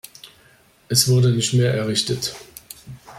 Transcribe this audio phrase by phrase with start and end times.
[0.89, 2.33] Es wurde nicht mehr errichtet.